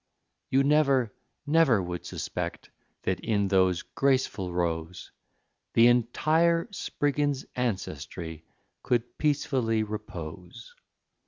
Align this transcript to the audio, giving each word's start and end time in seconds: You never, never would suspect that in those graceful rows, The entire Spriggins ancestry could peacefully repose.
You 0.49 0.63
never, 0.63 1.13
never 1.45 1.79
would 1.79 2.07
suspect 2.07 2.71
that 3.03 3.19
in 3.19 3.47
those 3.49 3.83
graceful 3.83 4.51
rows, 4.51 5.11
The 5.75 5.85
entire 5.85 6.67
Spriggins 6.71 7.45
ancestry 7.55 8.43
could 8.81 9.19
peacefully 9.19 9.83
repose. 9.83 10.73